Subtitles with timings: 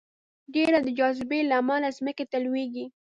[0.53, 2.85] ډبره د جاذبې له امله ځمکې ته لویږي.